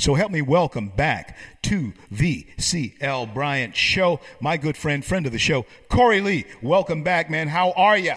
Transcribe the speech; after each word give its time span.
So 0.00 0.14
help 0.14 0.30
me 0.30 0.42
welcome 0.42 0.90
back 0.90 1.36
to 1.62 1.92
the 2.08 2.46
CL 2.56 3.26
Bryant 3.26 3.74
Show, 3.74 4.20
my 4.40 4.56
good 4.56 4.76
friend, 4.76 5.04
friend 5.04 5.26
of 5.26 5.32
the 5.32 5.40
show, 5.40 5.66
Corey 5.88 6.20
Lea. 6.20 6.44
Welcome 6.62 7.02
back, 7.02 7.28
man. 7.28 7.48
How 7.48 7.72
are 7.72 7.98
you? 7.98 8.12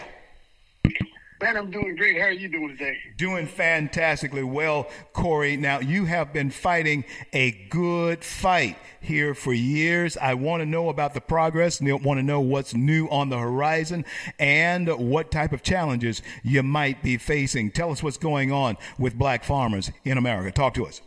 Man, 1.41 1.57
I'm 1.57 1.71
doing 1.71 1.95
great. 1.95 2.19
How 2.19 2.27
are 2.27 2.31
you 2.31 2.49
doing 2.49 2.77
today? 2.77 2.97
Doing 3.17 3.47
fantastically 3.47 4.43
well, 4.43 4.91
Corey. 5.11 5.57
Now, 5.57 5.79
you 5.79 6.05
have 6.05 6.31
been 6.31 6.51
fighting 6.51 7.03
a 7.33 7.49
good 7.71 8.23
fight 8.23 8.77
here 8.99 9.33
for 9.33 9.51
years. 9.51 10.17
I 10.17 10.35
want 10.35 10.61
to 10.61 10.67
know 10.67 10.89
about 10.89 11.15
the 11.15 11.21
progress, 11.21 11.81
I 11.81 11.91
want 11.93 12.19
to 12.19 12.23
know 12.23 12.41
what's 12.41 12.75
new 12.75 13.07
on 13.07 13.29
the 13.29 13.39
horizon, 13.39 14.05
and 14.37 14.87
what 14.87 15.31
type 15.31 15.51
of 15.51 15.63
challenges 15.63 16.21
you 16.43 16.61
might 16.61 17.01
be 17.01 17.17
facing. 17.17 17.71
Tell 17.71 17.91
us 17.91 18.03
what's 18.03 18.17
going 18.17 18.51
on 18.51 18.77
with 18.99 19.17
black 19.17 19.43
farmers 19.43 19.91
in 20.05 20.19
America. 20.19 20.51
Talk 20.51 20.75
to 20.75 20.85
us. 20.85 21.01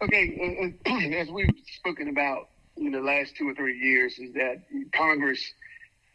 Okay, 0.00 0.74
as 1.16 1.28
we've 1.28 1.54
spoken 1.76 2.08
about 2.08 2.48
in 2.76 2.92
the 2.92 3.00
last 3.00 3.34
two 3.36 3.48
or 3.48 3.54
three 3.54 3.78
years, 3.78 4.18
is 4.18 4.32
that 4.34 4.62
Congress 4.94 5.42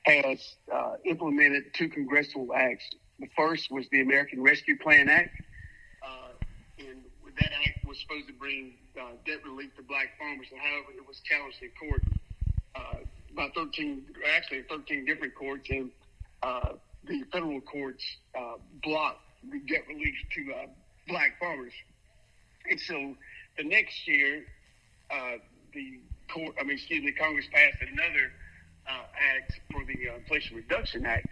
has 0.03 0.55
uh, 0.73 0.94
implemented 1.05 1.63
two 1.73 1.89
congressional 1.89 2.53
acts 2.53 2.85
the 3.20 3.30
first 3.38 3.72
was 3.72 3.85
the 3.91 4.02
American 4.02 4.41
Rescue 4.41 4.77
Plan 4.77 5.08
Act, 5.08 5.30
uh, 6.05 6.30
and 6.80 7.03
that 7.39 7.52
act 7.66 7.85
was 7.88 7.99
supposed 8.02 8.27
to 8.27 8.34
bring 8.34 8.73
uh, 8.99 9.11
debt 9.25 9.44
relief 9.45 9.75
to 9.77 9.84
black 9.84 10.17
farmers. 10.20 10.47
However, 10.50 10.91
it 10.97 11.08
was 11.08 11.22
challenged 11.23 11.61
in 11.61 11.70
court 11.80 12.02
uh, 12.75 13.05
by 13.36 13.50
13, 13.55 14.03
actually 14.36 14.63
13 14.63 15.05
different 15.05 15.36
courts, 15.36 15.70
and 15.70 15.91
uh, 16.41 16.73
the 17.05 17.23
federal 17.31 17.61
courts 17.61 18.03
uh, 18.38 18.55
blocked 18.84 19.22
the 19.50 19.59
debt 19.59 19.84
relief 19.88 20.16
to 20.36 20.53
black 21.08 21.39
farmers. 21.39 21.73
And 22.70 22.80
so 22.80 23.16
the 23.57 23.63
next 23.63 24.07
year, 24.07 24.43
uh, 25.12 25.38
the 25.73 25.99
court, 26.31 26.55
I 26.59 26.63
mean, 26.63 26.77
excuse 26.77 27.03
me, 27.03 27.11
Congress 27.11 27.45
passed 27.52 27.78
another 27.81 28.31
uh, 28.88 29.05
act 29.36 29.59
for 29.72 29.83
the 29.86 30.09
uh, 30.09 30.17
Inflation 30.17 30.58
Reduction 30.58 31.05
Act 31.05 31.28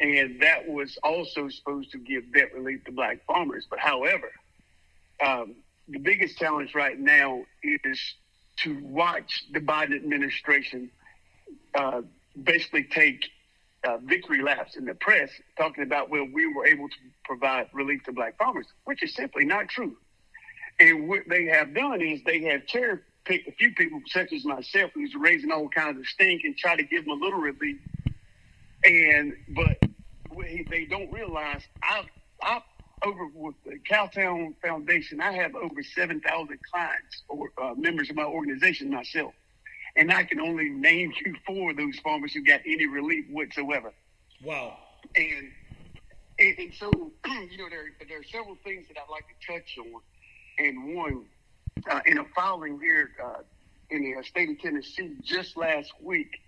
and 0.00 0.40
that 0.40 0.66
was 0.66 0.98
also 1.02 1.48
supposed 1.48 1.92
to 1.92 1.98
give 1.98 2.32
debt 2.32 2.54
relief 2.54 2.82
to 2.84 2.92
black 2.92 3.24
farmers. 3.26 3.66
But 3.68 3.78
however, 3.78 4.30
um, 5.24 5.56
the 5.88 5.98
biggest 5.98 6.38
challenge 6.38 6.74
right 6.74 6.98
now 6.98 7.44
is 7.62 8.00
to 8.58 8.82
watch 8.82 9.44
the 9.52 9.60
Biden 9.60 9.94
administration 9.94 10.90
uh, 11.74 12.00
basically 12.42 12.84
take 12.84 13.26
uh, 13.84 13.98
victory 13.98 14.42
laps 14.42 14.76
in 14.76 14.86
the 14.86 14.94
press, 14.94 15.30
talking 15.58 15.84
about 15.84 16.10
well, 16.10 16.26
we 16.32 16.46
were 16.52 16.66
able 16.66 16.88
to 16.88 16.96
provide 17.24 17.68
relief 17.74 18.02
to 18.04 18.12
black 18.12 18.38
farmers, 18.38 18.66
which 18.84 19.02
is 19.02 19.14
simply 19.14 19.44
not 19.44 19.68
true. 19.68 19.96
And 20.80 21.08
what 21.08 21.22
they 21.28 21.46
have 21.46 21.74
done 21.74 22.02
is 22.02 22.22
they 22.24 22.42
have 22.44 22.66
cherry 22.66 23.00
picked 23.26 23.48
a 23.48 23.52
few 23.54 23.74
people, 23.74 24.00
such 24.08 24.32
as 24.32 24.44
myself, 24.46 24.92
who's 24.94 25.14
raising 25.16 25.52
all 25.52 25.68
kinds 25.70 25.98
of 25.98 26.06
stink 26.06 26.42
and 26.44 26.56
try 26.56 26.76
to 26.76 26.84
give 26.84 27.06
them 27.06 27.20
a 27.20 27.24
little 27.24 27.40
relief. 27.40 27.80
And 28.84 29.34
but 29.54 29.78
they 30.70 30.86
don't 30.86 31.12
realize 31.12 31.62
I 31.82 32.04
I 32.42 32.62
over 33.04 33.28
with 33.34 33.56
the 33.64 33.78
Cowtown 33.90 34.56
Foundation, 34.62 35.20
I 35.20 35.32
have 35.32 35.54
over 35.56 35.82
seven 35.82 36.20
thousand 36.20 36.60
clients 36.72 37.22
or 37.28 37.50
uh, 37.62 37.74
members 37.76 38.10
of 38.10 38.16
my 38.16 38.24
organization 38.24 38.90
myself, 38.90 39.34
and 39.96 40.12
I 40.12 40.24
can 40.24 40.40
only 40.40 40.70
name 40.70 41.12
you 41.24 41.34
four 41.46 41.72
of 41.72 41.78
those 41.78 41.98
farmers 42.00 42.34
who 42.34 42.44
got 42.44 42.62
any 42.66 42.86
relief 42.86 43.26
whatsoever. 43.30 43.94
Wow! 44.42 44.78
And 45.16 45.52
and, 46.38 46.58
and 46.58 46.74
so 46.74 47.12
you 47.26 47.58
know 47.58 47.68
there 47.70 47.86
there 48.08 48.20
are 48.20 48.24
several 48.24 48.56
things 48.64 48.88
that 48.88 48.98
I'd 48.98 49.10
like 49.10 49.26
to 49.28 49.52
touch 49.52 49.78
on, 49.78 50.02
and 50.60 50.94
one 50.94 51.24
uh, 51.90 52.00
in 52.06 52.18
a 52.18 52.24
filing 52.34 52.78
here 52.80 53.10
uh, 53.22 53.42
in 53.90 54.02
the 54.02 54.22
state 54.22 54.50
of 54.50 54.60
Tennessee 54.60 55.16
just 55.22 55.56
last 55.56 55.92
week, 56.00 56.38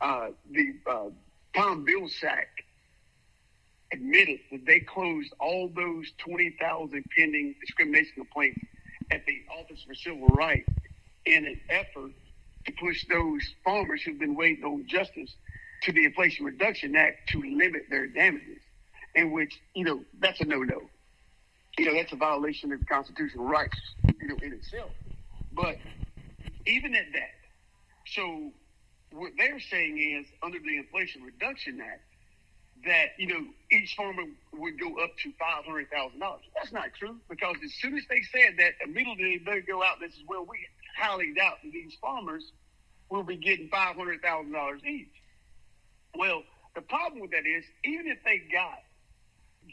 uh, 0.00 0.28
the 0.50 0.74
uh, 0.86 1.10
Tom 1.54 1.86
Vilsack 1.86 2.46
admitted 3.92 4.40
that 4.50 4.64
they 4.66 4.80
closed 4.80 5.32
all 5.40 5.68
those 5.68 6.12
20,000 6.18 7.04
pending 7.16 7.54
discrimination 7.60 8.12
complaints 8.16 8.60
at 9.10 9.26
the 9.26 9.40
Office 9.58 9.82
for 9.86 9.94
Civil 9.94 10.28
Rights 10.28 10.68
in 11.26 11.44
an 11.44 11.60
effort 11.68 12.12
to 12.64 12.72
push 12.72 13.06
those 13.08 13.42
farmers 13.64 14.02
who've 14.02 14.18
been 14.18 14.36
waiting 14.36 14.64
on 14.64 14.86
justice 14.86 15.34
to 15.82 15.92
the 15.92 16.04
Inflation 16.04 16.46
Reduction 16.46 16.94
Act 16.94 17.28
to 17.30 17.42
limit 17.42 17.82
their 17.90 18.06
damages, 18.06 18.60
in 19.14 19.32
which, 19.32 19.60
you 19.74 19.84
know, 19.84 20.02
that's 20.20 20.40
a 20.40 20.44
no-no. 20.44 20.82
You 21.78 21.86
know, 21.86 21.94
that's 21.94 22.12
a 22.12 22.16
violation 22.16 22.72
of 22.72 22.80
constitutional 22.86 23.46
rights, 23.46 23.76
you 24.20 24.28
know, 24.28 24.38
in 24.42 24.52
itself. 24.52 24.90
But 25.52 25.76
even 26.66 26.94
at 26.94 27.06
that, 27.14 27.30
so 28.06 28.52
what 29.12 29.32
they're 29.38 29.60
saying 29.60 29.98
is 29.98 30.26
under 30.42 30.58
the 30.60 30.78
Inflation 30.78 31.22
Reduction 31.22 31.80
Act, 31.80 32.02
that 32.84 33.08
you 33.18 33.26
know 33.28 33.46
each 33.72 33.94
farmer 33.96 34.24
would 34.54 34.80
go 34.80 34.96
up 35.02 35.10
to 35.22 35.32
five 35.38 35.64
hundred 35.64 35.90
thousand 35.90 36.20
dollars. 36.20 36.42
That's 36.56 36.72
not 36.72 36.90
true 36.98 37.18
because 37.28 37.56
as 37.64 37.72
soon 37.74 37.96
as 37.96 38.04
they 38.10 38.22
said 38.22 38.54
that, 38.58 38.74
immediately 38.84 39.42
they 39.44 39.60
go 39.62 39.82
out. 39.82 40.00
This 40.00 40.12
is 40.14 40.22
where 40.26 40.42
we 40.42 40.58
highly 40.98 41.34
doubt 41.34 41.58
that 41.64 41.72
these 41.72 41.96
farmers 42.00 42.52
will 43.10 43.24
be 43.24 43.36
getting 43.36 43.68
five 43.70 43.96
hundred 43.96 44.22
thousand 44.22 44.52
dollars 44.52 44.82
each. 44.84 45.12
Well, 46.16 46.42
the 46.74 46.82
problem 46.82 47.20
with 47.22 47.32
that 47.32 47.46
is 47.46 47.64
even 47.84 48.08
if 48.08 48.18
they 48.24 48.40
got 48.52 48.78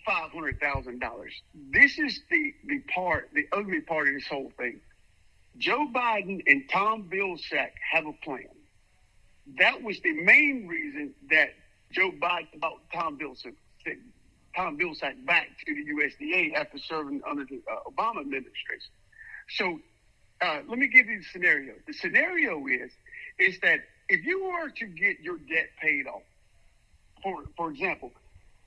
five 0.06 0.31
hundred 0.31 0.59
thousand 0.59 1.00
dollars, 1.00 1.34
this 1.72 1.98
is 1.98 2.22
the 2.30 2.53
the 2.66 2.80
part, 2.94 3.30
the 3.34 3.48
ugly 3.52 3.81
part 3.81 4.08
of 4.08 4.14
this 4.14 4.28
whole 4.28 4.52
thing. 4.58 4.80
Joe 5.58 5.88
Biden 5.94 6.44
and 6.48 6.70
Tom 6.70 7.09
Vilsack 7.12 7.72
have 7.92 8.06
a 8.06 8.14
plan. 8.14 8.48
That 9.58 9.81
was 9.81 10.00
the 10.02 10.14
main 10.14 10.68
reason 10.68 11.14
that 11.30 11.50
Joe 11.92 12.12
Biden 12.12 12.59
brought 12.59 12.81
Tom 12.94 13.18
Vilsack, 13.18 13.56
Tom 14.56 14.78
Vilsack 14.78 15.25
back 15.25 15.48
to 15.66 15.74
the 15.74 15.86
USDA 15.94 16.54
after 16.54 16.78
serving 16.78 17.22
under 17.30 17.46
the 17.46 17.62
uh, 17.72 17.90
Obama 17.90 18.22
administration. 18.22 18.92
So 19.50 19.80
uh, 20.42 20.59
let 20.68 20.78
me 20.78 20.88
give 20.88 21.08
you 21.08 21.19
the 21.19 21.25
scenario. 21.25 21.74
The 21.88 21.94
scenario 21.94 22.66
is 22.68 22.92
is 23.40 23.59
that 23.62 23.80
if 24.09 24.25
you 24.25 24.44
were 24.46 24.69
to 24.69 24.86
get 24.86 25.19
your 25.22 25.38
debt 25.38 25.69
paid 25.81 26.08
off, 26.08 26.24
for 27.24 27.44
for 27.56 27.72
example, 27.72 28.12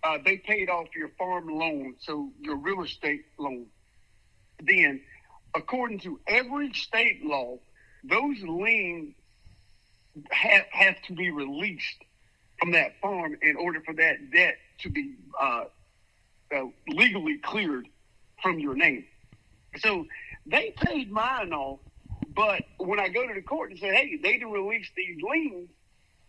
uh, 0.03 0.19
they 0.25 0.39
paid 0.39 0.71
off 0.71 0.87
your 0.95 1.11
farm 1.19 1.49
loan, 1.49 1.95
so 2.01 2.31
your 2.41 2.57
real 2.57 2.83
estate 2.83 3.25
loan, 3.39 3.67
then 4.63 5.01
according 5.55 5.99
to 6.01 6.21
every 6.27 6.73
state 6.73 7.25
law, 7.25 7.59
those 8.05 8.41
liens 8.43 9.15
have, 10.31 10.65
have 10.71 11.03
to 11.03 11.13
be 11.13 11.31
released 11.31 12.05
from 12.59 12.73
that 12.73 13.01
farm 13.01 13.37
in 13.43 13.57
order 13.57 13.81
for 13.81 13.95
that 13.95 14.31
debt 14.33 14.57
to 14.79 14.91
be 14.91 15.15
uh, 15.41 15.65
uh, 16.55 16.65
legally 16.89 17.39
cleared 17.39 17.89
from 18.43 18.59
your 18.59 18.75
name. 18.75 19.05
So 19.79 20.07
they 20.47 20.75
paid 20.77 21.11
mine 21.11 21.53
off, 21.53 21.81
but 22.35 22.63
when 22.79 22.99
I 22.99 23.09
go 23.09 23.27
to 23.27 23.35
the 23.35 23.43
court 23.43 23.71
and 23.71 23.81
say, 23.81 23.95
hey, 23.95 24.19
they 24.23 24.33
didn't 24.33 24.53
release 24.53 24.89
these 24.97 25.19
liens, 25.23 25.69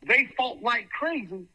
they 0.03 0.29
fought 0.37 0.61
like 0.61 0.89
crazy 0.89 1.47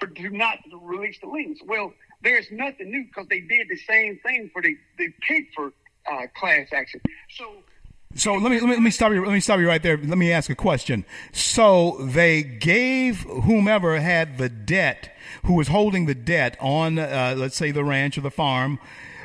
for 0.00 0.08
to 0.08 0.30
not 0.30 0.58
release 0.82 1.18
the 1.20 1.28
liens. 1.28 1.60
Well, 1.64 1.92
there's 2.22 2.50
nothing 2.50 2.90
new 2.90 3.04
because 3.04 3.28
they 3.28 3.40
did 3.40 3.68
the 3.68 3.76
same 3.76 4.18
thing 4.24 4.50
for 4.52 4.62
the, 4.62 4.76
the 4.98 5.08
Pigford 5.28 5.72
uh, 6.10 6.26
class 6.34 6.68
action. 6.72 7.00
So 7.30 7.44
so 8.16 8.34
let 8.34 8.50
me, 8.50 8.58
let 8.58 8.68
me 8.68 8.74
let 8.74 8.82
me 8.82 8.90
stop 8.90 9.12
you. 9.12 9.24
Let 9.24 9.32
me 9.32 9.38
stop 9.38 9.60
you 9.60 9.68
right 9.68 9.82
there. 9.82 9.96
Let 9.96 10.18
me 10.18 10.32
ask 10.32 10.50
a 10.50 10.56
question. 10.56 11.04
So 11.30 11.96
they 12.00 12.42
gave 12.42 13.20
whomever 13.20 14.00
had 14.00 14.36
the 14.36 14.48
debt, 14.48 15.16
who 15.44 15.54
was 15.54 15.68
holding 15.68 16.06
the 16.06 16.14
debt 16.14 16.56
on, 16.60 16.98
uh, 16.98 17.36
let's 17.38 17.54
say, 17.54 17.70
the 17.70 17.84
ranch 17.84 18.18
or 18.18 18.22
the 18.22 18.30
farm, 18.30 18.80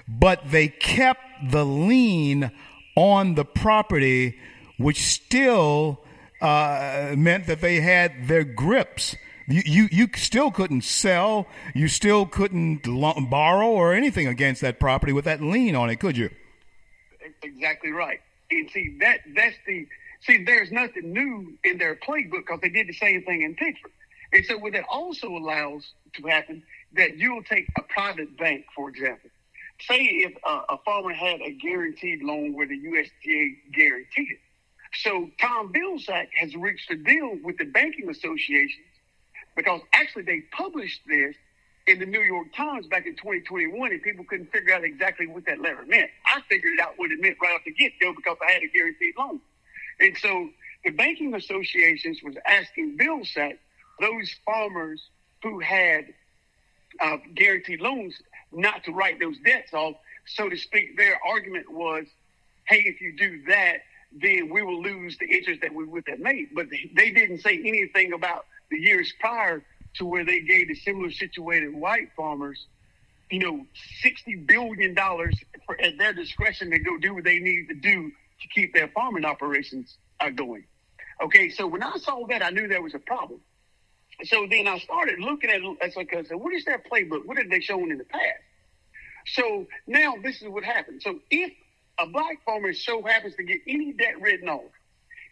but 0.08 0.52
they 0.52 0.68
kept 0.68 1.50
the 1.50 1.66
lien 1.66 2.52
on 2.96 3.34
the 3.34 3.44
property, 3.44 4.38
which 4.78 5.02
still 5.02 6.03
uh, 6.40 7.16
meant 7.17 7.47
that 7.47 7.61
they 7.61 7.79
had 7.82 8.28
their 8.28 8.44
grips. 8.44 9.16
You, 9.47 9.88
you 9.92 10.09
still 10.16 10.50
couldn't 10.50 10.84
sell. 10.84 11.47
You 11.76 11.88
still 11.88 12.26
couldn't 12.26 12.84
borrow 13.30 13.68
or 13.68 13.94
anything 13.94 14.28
against 14.28 14.62
that 14.62 14.80
property 14.80 15.14
with 15.14 15.26
that 15.26 15.42
lien 15.42 15.76
on 15.76 15.90
it, 15.90 15.97
could 15.97 16.18
you? 16.18 16.32
Exactly 17.44 17.92
right. 17.92 18.20
And 18.50 18.70
see 18.72 18.97
that 19.02 19.20
that's 19.36 19.56
the 19.68 19.88
see. 20.22 20.44
There's 20.44 20.72
nothing 20.72 21.14
new 21.14 21.53
in 21.64 21.78
their 21.78 21.96
playbook 21.96 22.46
because 22.46 22.59
they 22.62 22.70
did 22.70 22.88
the 22.88 22.94
same 22.94 23.24
thing 23.24 23.42
in 23.42 23.56
Pigford. 23.56 23.92
And 24.34 24.46
so 24.46 24.58
what 24.58 24.74
that 24.74 24.86
also 24.90 25.30
allows 25.30 25.86
to 26.14 26.28
happen 26.28 26.64
that 26.96 27.18
you'll 27.18 27.44
take 27.44 27.68
a 27.78 27.82
private 27.84 28.38
bank, 28.38 28.66
for 28.76 28.90
example. 28.90 29.30
Say 29.82 30.03
if 30.03 30.34
a, 30.46 30.78
farmer 30.86 31.14
had 31.14 31.42
a 31.42 31.52
guaranteed 31.52 32.24
loan 32.24 32.53
where 32.53 32.66
the 32.66 32.80
USDA 32.80 33.56
guaranteed 33.74 34.32
it. 34.32 34.40
So 35.02 35.30
Tom 35.40 35.74
Vilsack 35.74 36.28
has 36.40 36.56
reached 36.56 36.90
a 36.90 36.96
deal 36.96 37.38
with 37.44 37.58
the 37.58 37.66
banking 37.66 38.09
associations 38.09 38.84
because 39.55 39.81
actually 39.93 40.23
they 40.23 40.41
published 40.52 41.02
this 41.07 41.35
in 41.87 41.99
the 41.99 42.05
New 42.05 42.22
York 42.22 42.47
Times 42.55 42.87
back 42.87 43.05
in 43.05 43.16
2021, 43.16 43.91
and 43.91 44.02
people 44.02 44.25
couldn't 44.25 44.52
figure 44.52 44.73
out 44.73 44.84
exactly 44.84 45.28
what 45.28 45.46
that 45.46 45.59
letter 45.59 45.84
meant. 45.85 46.09
I 46.25 46.41
figured 46.49 46.79
out 46.79 46.93
what 46.97 47.11
it 47.11 47.22
meant 47.22 47.37
right 47.41 47.53
off 47.53 47.61
the 47.63 47.72
get 47.72 47.93
go 48.02 48.13
because 48.13 48.37
I 48.47 48.52
had 48.53 48.63
a 48.63 48.67
guaranteed 48.67 49.13
loan. 49.17 49.40
And 49.99 50.17
so 50.17 50.49
the 50.84 50.91
banking 50.91 51.34
associations 51.35 52.22
was 52.23 52.35
asking 52.46 52.97
Vilsack, 52.97 53.57
those 53.99 54.34
farmers 54.46 55.02
who 55.43 55.59
had 55.59 56.05
uh, 56.99 57.17
guaranteed 57.35 57.81
loans, 57.81 58.16
not 58.51 58.84
to 58.85 58.91
write 58.91 59.19
those 59.19 59.37
debts 59.46 59.73
off, 59.73 59.96
so 60.25 60.49
to 60.49 60.58
speak. 60.58 60.97
Their 60.97 61.19
argument 61.25 61.72
was, 61.72 62.05
hey, 62.67 62.79
if 62.85 62.99
you 62.99 63.16
do 63.16 63.43
that, 63.47 63.78
then 64.11 64.49
we 64.49 64.63
will 64.63 64.81
lose 64.81 65.17
the 65.17 65.28
interest 65.28 65.61
that 65.61 65.73
we 65.73 65.85
would 65.85 66.03
have 66.08 66.19
made. 66.19 66.49
But 66.55 66.67
they 66.69 67.11
didn't 67.11 67.40
say 67.40 67.59
anything 67.59 68.13
about 68.13 68.46
the 68.72 68.78
years 68.78 69.12
prior 69.20 69.64
to 69.96 70.06
where 70.06 70.26
they 70.26 70.41
gave 70.41 70.67
the 70.67 70.76
similar 70.76 71.12
situated 71.12 71.73
white 71.73 72.09
farmers, 72.16 72.66
you 73.29 73.40
know, 73.40 73.66
sixty 74.02 74.35
billion 74.35 74.94
dollars 74.94 75.35
at 75.84 75.97
their 75.97 76.14
discretion 76.14 76.70
to 76.72 76.79
go 76.79 76.97
do 76.97 77.14
what 77.14 77.23
they 77.23 77.40
need 77.40 77.67
to 77.70 77.76
do 77.76 78.12
to 78.41 78.47
keep 78.53 78.73
their 78.73 78.88
farming 78.90 79.26
operations 79.26 79.97
uh, 80.20 80.29
going. 80.29 80.66
Okay, 81.23 81.50
so 81.50 81.66
when 81.66 81.82
I 81.82 81.96
saw 81.97 82.26
that, 82.28 82.44
I 82.44 82.50
knew 82.50 82.67
there 82.67 82.82
was 82.82 82.94
a 82.94 83.00
problem. 83.00 83.40
So 84.23 84.47
then 84.50 84.68
I 84.68 84.78
started 84.79 85.20
looking 85.20 85.50
at. 85.50 85.61
As 85.82 85.97
I 85.97 86.06
said, 86.09 86.35
what 86.35 86.53
is 86.53 86.66
their 86.66 86.79
playbook? 86.79 87.26
What 87.26 87.38
have 87.38 87.50
they 87.50 87.61
shown 87.61 87.91
in 87.91 87.97
the 87.97 88.06
past? 88.06 88.44
So 89.28 89.66
now 89.88 90.16
this 90.22 90.41
is 90.41 90.50
what 90.50 90.64
happened. 90.64 91.02
So 91.02 91.20
if 91.32 91.52
a 91.97 92.06
black 92.08 92.44
farmer 92.46 92.73
so 92.73 93.02
happens 93.02 93.35
to 93.35 93.44
get 93.44 93.61
any 93.68 93.94
debt 93.94 94.22
written 94.22 94.50
off, 94.50 94.72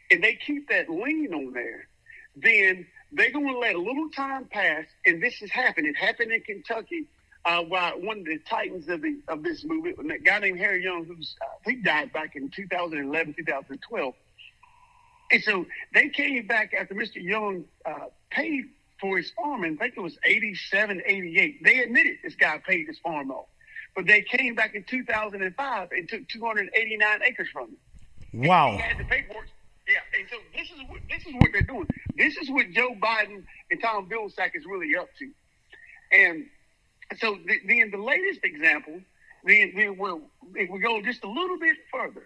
and 0.09 0.23
they 0.23 0.35
keep 0.35 0.69
that 0.69 0.89
lien 0.89 1.33
on 1.33 1.53
there, 1.53 1.87
then 2.35 2.87
they're 3.15 3.31
going 3.31 3.47
to 3.47 3.59
let 3.59 3.75
a 3.75 3.79
little 3.79 4.09
time 4.09 4.45
pass, 4.45 4.85
and 5.05 5.21
this 5.21 5.35
has 5.35 5.49
happened. 5.51 5.87
It 5.87 5.95
happened 5.95 6.31
in 6.31 6.41
Kentucky 6.41 7.05
uh, 7.45 7.61
while 7.63 7.99
one 7.99 8.19
of 8.19 8.25
the 8.25 8.39
titans 8.49 8.87
of 8.89 9.01
the 9.01 9.19
of 9.27 9.43
this 9.43 9.63
movement, 9.63 10.11
a 10.11 10.19
guy 10.19 10.39
named 10.39 10.59
Harry 10.59 10.83
Young, 10.83 11.05
who's 11.05 11.35
uh, 11.41 11.69
he 11.69 11.75
died 11.75 12.13
back 12.13 12.35
in 12.35 12.49
2011, 12.49 13.35
2012. 13.37 14.13
And 15.31 15.43
so 15.43 15.65
they 15.93 16.09
came 16.09 16.45
back 16.47 16.73
after 16.79 16.93
Mr. 16.93 17.15
Young 17.15 17.65
uh, 17.85 18.07
paid 18.29 18.65
for 19.01 19.17
his 19.17 19.31
farm, 19.31 19.63
and 19.63 19.77
I 19.79 19.85
think 19.85 19.97
it 19.97 20.01
was 20.01 20.17
87, 20.23 21.01
88. 21.05 21.63
They 21.63 21.79
admitted 21.79 22.17
this 22.23 22.35
guy 22.35 22.61
paid 22.65 22.87
his 22.87 22.99
farm 22.99 23.31
off. 23.31 23.47
But 23.95 24.07
they 24.07 24.21
came 24.21 24.55
back 24.55 24.75
in 24.75 24.83
2005 24.83 25.91
and 25.91 26.09
took 26.09 26.27
289 26.27 27.19
acres 27.23 27.47
from 27.51 27.69
him. 27.69 28.47
Wow. 28.47 28.69
And 28.69 28.77
he 28.77 28.81
had 28.81 28.97
the 28.97 29.03
paperwork 29.03 29.47
yeah, 29.87 30.19
and 30.19 30.27
so 30.29 30.37
this 30.55 30.69
is 30.69 30.79
what 30.87 31.01
this 31.09 31.25
is 31.25 31.33
what 31.33 31.49
they're 31.51 31.61
doing. 31.61 31.87
This 32.15 32.37
is 32.37 32.49
what 32.49 32.71
Joe 32.71 32.95
Biden 33.01 33.43
and 33.71 33.81
Tom 33.81 34.09
Vilsack 34.09 34.51
is 34.55 34.65
really 34.65 34.95
up 34.95 35.09
to. 35.19 35.31
And 36.11 36.45
so 37.19 37.37
the, 37.45 37.59
then 37.67 37.91
the 37.91 37.97
latest 37.97 38.41
example, 38.43 39.01
then, 39.45 39.73
then 39.75 39.97
we'll, 39.97 40.21
if 40.55 40.69
we 40.69 40.79
go 40.79 41.01
just 41.01 41.23
a 41.23 41.29
little 41.29 41.59
bit 41.59 41.77
further. 41.91 42.23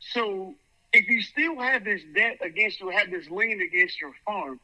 So 0.00 0.54
if 0.92 1.08
you 1.08 1.22
still 1.22 1.58
have 1.60 1.84
this 1.84 2.02
debt 2.14 2.38
against 2.42 2.80
you, 2.80 2.88
have 2.90 3.10
this 3.10 3.28
lien 3.30 3.60
against 3.60 4.00
your 4.00 4.12
farm, 4.24 4.58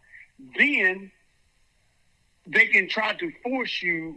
then 0.58 1.12
they 2.46 2.66
can 2.66 2.88
try 2.88 3.14
to 3.14 3.32
force 3.42 3.82
you 3.82 4.16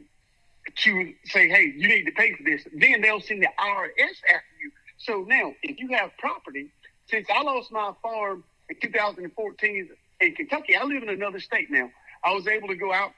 to 0.84 1.14
say, 1.26 1.48
hey, 1.48 1.74
you 1.76 1.88
need 1.88 2.06
to 2.06 2.12
pay 2.12 2.34
for 2.34 2.44
this. 2.44 2.64
Then 2.74 3.02
they'll 3.02 3.22
send 3.22 3.42
the 3.42 3.48
IRS 3.60 4.18
after 4.34 4.56
you. 4.62 4.72
So 4.98 5.26
now, 5.28 5.54
if 5.64 5.80
you 5.80 5.90
have 5.90 6.12
property 6.18 6.72
since 7.10 7.28
I 7.34 7.42
lost 7.42 7.72
my 7.72 7.94
farm 8.02 8.44
in 8.70 8.76
2014 8.82 9.90
in 10.20 10.36
Kentucky, 10.36 10.76
I 10.76 10.84
live 10.84 11.04
in 11.04 11.10
another 11.10 11.40
state 11.40 11.70
now. 11.72 11.90
I 12.24 12.34
was 12.34 12.48
able 12.48 12.68
to 12.68 12.76
go 12.76 12.92
out, 12.92 13.12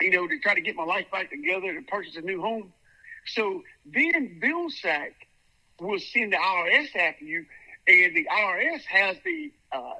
you 0.00 0.10
know, 0.10 0.26
to 0.26 0.38
try 0.40 0.54
to 0.54 0.60
get 0.60 0.76
my 0.76 0.84
life 0.84 1.06
back 1.10 1.30
together 1.30 1.74
to 1.74 1.82
purchase 1.82 2.16
a 2.16 2.22
new 2.22 2.40
home. 2.40 2.72
So 3.26 3.62
then 3.86 4.40
Vilsack 4.42 5.12
will 5.80 6.00
send 6.00 6.32
the 6.32 6.36
IRS 6.36 6.96
after 6.96 7.24
you, 7.24 7.46
and 7.86 8.16
the 8.16 8.26
IRS 8.26 8.82
has 8.84 9.16
the 9.24 9.52
uh, 9.70 9.94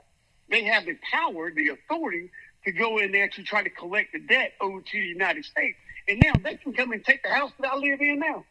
they 0.48 0.64
have 0.64 0.84
the 0.84 0.98
power, 1.10 1.50
the 1.50 1.68
authority 1.68 2.30
to 2.64 2.72
go 2.72 2.98
in 2.98 3.12
there 3.12 3.28
to 3.28 3.42
try 3.42 3.62
to 3.62 3.70
collect 3.70 4.12
the 4.12 4.18
debt 4.18 4.52
owed 4.60 4.84
to 4.86 5.00
the 5.00 5.06
United 5.06 5.44
States. 5.44 5.78
And 6.08 6.20
now 6.22 6.32
they 6.42 6.56
can 6.56 6.72
come 6.72 6.92
and 6.92 7.04
take 7.04 7.22
the 7.22 7.30
house 7.30 7.52
that 7.60 7.72
I 7.72 7.76
live 7.76 8.00
in 8.00 8.18
now 8.18 8.44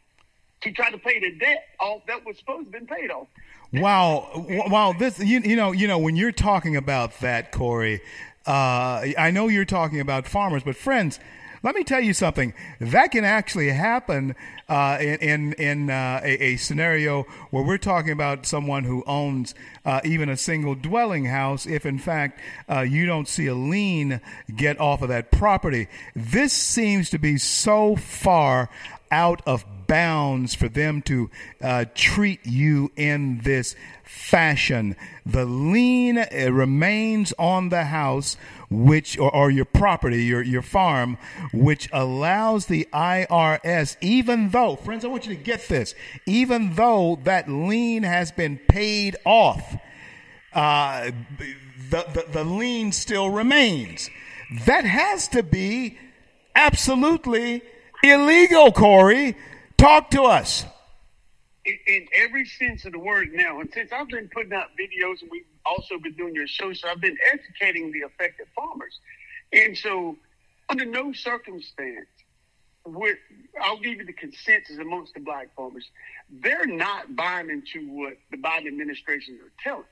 to 0.62 0.72
try 0.72 0.90
to 0.90 0.98
pay 0.98 1.20
the 1.20 1.32
debt 1.38 1.64
off 1.80 2.02
that 2.06 2.24
was 2.24 2.38
supposed 2.38 2.72
to 2.72 2.78
have 2.78 2.86
been 2.88 2.96
paid 2.96 3.10
off. 3.10 3.28
Wow, 3.72 4.28
wow! 4.68 4.92
This 4.92 5.18
you, 5.18 5.40
you 5.40 5.56
know 5.56 5.72
you 5.72 5.88
know 5.88 5.98
when 5.98 6.14
you're 6.14 6.30
talking 6.30 6.76
about 6.76 7.20
that, 7.20 7.52
Corey. 7.52 8.02
Uh, 8.46 9.06
I 9.16 9.30
know 9.30 9.48
you're 9.48 9.64
talking 9.64 10.00
about 10.00 10.26
farmers, 10.26 10.62
but 10.62 10.76
friends, 10.76 11.18
let 11.62 11.74
me 11.74 11.82
tell 11.82 12.00
you 12.00 12.12
something. 12.12 12.52
That 12.80 13.12
can 13.12 13.24
actually 13.24 13.70
happen 13.70 14.34
uh, 14.68 14.98
in 15.00 15.16
in, 15.16 15.52
in 15.54 15.90
uh, 15.90 16.20
a, 16.22 16.44
a, 16.44 16.56
scenario 16.56 17.22
where 17.50 17.62
we're 17.62 17.78
talking 17.78 18.12
about 18.12 18.44
someone 18.44 18.84
who 18.84 19.04
owns 19.06 19.54
uh, 19.86 20.00
even 20.04 20.28
a 20.28 20.36
single 20.36 20.74
dwelling 20.74 21.24
house. 21.24 21.64
If 21.64 21.86
in 21.86 21.98
fact 21.98 22.40
uh, 22.68 22.80
you 22.80 23.06
don't 23.06 23.28
see 23.28 23.46
a 23.46 23.54
lien 23.54 24.20
get 24.54 24.78
off 24.80 25.00
of 25.00 25.08
that 25.08 25.30
property, 25.30 25.88
this 26.14 26.52
seems 26.52 27.08
to 27.08 27.18
be 27.18 27.38
so 27.38 27.96
far 27.96 28.68
out 29.12 29.42
of 29.46 29.64
bounds 29.86 30.54
for 30.54 30.68
them 30.70 31.02
to 31.02 31.30
uh, 31.60 31.84
treat 31.94 32.40
you 32.46 32.90
in 32.96 33.38
this 33.42 33.76
fashion. 34.02 34.96
The 35.26 35.44
lien 35.44 36.16
uh, 36.16 36.50
remains 36.50 37.34
on 37.38 37.68
the 37.68 37.84
house, 37.84 38.38
which 38.70 39.18
or, 39.18 39.32
or, 39.34 39.50
your 39.50 39.66
property, 39.66 40.24
your 40.24 40.42
your 40.42 40.62
farm, 40.62 41.18
which 41.52 41.90
allows 41.92 42.66
the 42.66 42.88
IRS, 42.92 43.98
even 44.00 44.48
though, 44.48 44.76
friends, 44.76 45.04
I 45.04 45.08
want 45.08 45.26
you 45.26 45.36
to 45.36 45.42
get 45.42 45.68
this, 45.68 45.94
even 46.24 46.74
though 46.74 47.20
that 47.24 47.50
lien 47.50 48.02
has 48.02 48.32
been 48.32 48.56
paid 48.56 49.16
off, 49.26 49.76
uh, 50.54 51.10
the, 51.90 52.06
the 52.14 52.26
the 52.32 52.44
lien 52.44 52.92
still 52.92 53.28
remains. 53.28 54.08
That 54.64 54.86
has 54.86 55.28
to 55.28 55.42
be 55.42 55.98
absolutely 56.54 57.62
illegal, 58.02 58.72
Corey. 58.72 59.36
Talk 59.76 60.10
to 60.10 60.22
us. 60.22 60.64
In, 61.64 61.78
in, 61.86 62.06
every 62.14 62.44
sense 62.44 62.84
of 62.84 62.92
the 62.92 62.98
word 62.98 63.28
now, 63.32 63.60
and 63.60 63.72
since 63.72 63.92
I've 63.92 64.08
been 64.08 64.28
putting 64.34 64.52
out 64.52 64.68
videos 64.78 65.22
and 65.22 65.30
we've 65.30 65.46
also 65.64 65.98
been 65.98 66.14
doing 66.14 66.34
your 66.34 66.48
show, 66.48 66.72
so 66.72 66.88
I've 66.88 67.00
been 67.00 67.16
educating 67.32 67.92
the 67.92 68.02
affected 68.02 68.46
farmers. 68.54 68.98
And 69.52 69.76
so, 69.76 70.16
under 70.68 70.84
no 70.84 71.12
circumstance, 71.12 72.08
with 72.84 73.18
I'll 73.60 73.78
give 73.78 73.98
you 73.98 74.04
the 74.04 74.12
consensus 74.12 74.78
amongst 74.78 75.14
the 75.14 75.20
black 75.20 75.54
farmers, 75.54 75.88
they're 76.30 76.66
not 76.66 77.14
buying 77.14 77.50
into 77.50 77.88
what 77.88 78.14
the 78.30 78.38
Biden 78.38 78.66
administration 78.66 79.38
are 79.42 79.52
telling. 79.62 79.84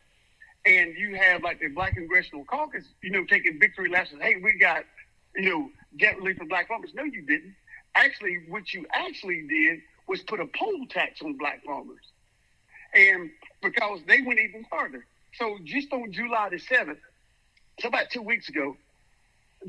And 0.67 0.97
you 0.97 1.15
have 1.15 1.43
like 1.43 1.61
the 1.61 1.69
Black 1.69 1.95
Congressional 1.95 2.45
Caucus, 2.45 2.85
you 3.03 3.11
know, 3.11 3.25
taking 3.25 3.59
victory 3.59 3.89
laps. 3.89 4.11
Hey, 4.21 4.37
we 4.43 4.59
got, 4.59 4.85
you 5.35 5.49
know, 5.49 5.71
debt 5.99 6.19
relief 6.19 6.37
for 6.37 6.45
black 6.45 6.69
farmers. 6.69 6.91
No, 6.95 7.05
you 7.05 7.23
didn't. 7.23 7.55
Actually, 7.95 8.39
what 8.49 8.73
you 8.73 8.87
actually 8.93 9.47
did 9.49 9.81
was 10.07 10.23
put 10.23 10.41
a 10.41 10.47
poll 10.47 10.87
tax 10.89 11.23
on 11.23 11.35
black 11.35 11.65
farmers. 11.65 12.05
And 12.95 13.31
because 13.63 14.01
they 14.07 14.23
went 14.23 14.41
even 14.41 14.65
further. 14.71 15.07
So 15.35 15.59
just 15.65 15.93
on 15.93 16.13
July 16.13 16.49
the 16.51 16.57
7th, 16.57 16.99
so 17.79 17.89
about 17.89 18.11
two 18.11 18.23
weeks 18.23 18.49
ago, 18.49 18.77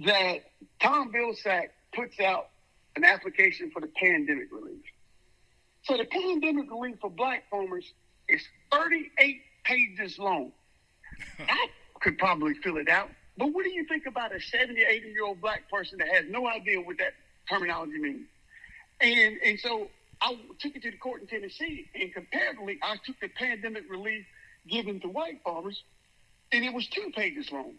that 0.05 0.43
Tom 0.81 1.11
Vilsack 1.11 1.69
puts 1.93 2.19
out 2.19 2.49
an 2.95 3.03
application 3.03 3.71
for 3.71 3.81
the 3.81 3.87
pandemic 3.87 4.51
relief. 4.51 4.83
So 5.83 5.97
the 5.97 6.05
pandemic 6.05 6.69
relief 6.69 6.97
for 7.01 7.09
black 7.09 7.49
farmers 7.49 7.85
is 8.27 8.41
38 8.71 9.41
pages 9.63 10.17
long. 10.17 10.51
I 11.39 11.67
could 11.99 12.17
probably 12.17 12.53
fill 12.55 12.77
it 12.77 12.89
out. 12.89 13.09
But 13.37 13.53
what 13.53 13.63
do 13.63 13.71
you 13.71 13.85
think 13.85 14.05
about 14.05 14.35
a 14.35 14.41
70, 14.41 14.81
80 14.81 15.09
year 15.09 15.25
old 15.25 15.41
black 15.41 15.69
person 15.69 15.97
that 15.99 16.07
has 16.09 16.25
no 16.29 16.47
idea 16.47 16.79
what 16.81 16.97
that 16.97 17.13
terminology 17.51 17.99
means. 17.99 18.27
And 19.01 19.37
and 19.45 19.59
so 19.59 19.89
I 20.21 20.37
took 20.59 20.75
it 20.75 20.83
to 20.83 20.91
the 20.91 20.97
court 20.97 21.21
in 21.21 21.27
Tennessee, 21.27 21.87
and 21.95 22.13
comparatively, 22.13 22.79
I 22.81 22.95
took 23.05 23.19
the 23.19 23.29
pandemic 23.29 23.83
relief 23.89 24.25
given 24.69 24.99
to 25.01 25.07
white 25.07 25.41
farmers, 25.43 25.83
and 26.51 26.63
it 26.63 26.73
was 26.73 26.87
two 26.87 27.11
pages 27.15 27.51
long. 27.51 27.73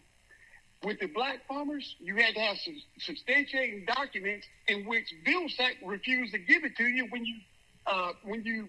With 0.83 0.99
the 0.99 1.07
black 1.07 1.47
farmers, 1.47 1.95
you 1.99 2.17
had 2.17 2.33
to 2.35 2.41
have 2.41 2.57
some 2.57 2.75
substantiating 2.99 3.87
documents 3.87 4.45
in 4.67 4.85
which 4.85 5.13
Vilsack 5.25 5.75
refused 5.85 6.33
to 6.33 6.39
give 6.39 6.65
it 6.65 6.75
to 6.75 6.83
you 6.83 7.07
when 7.09 7.25
you, 7.25 7.35
uh, 7.87 8.11
when 8.23 8.43
you, 8.43 8.67